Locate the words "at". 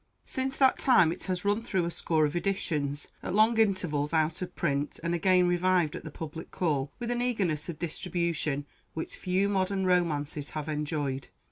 3.21-3.35, 5.95-6.03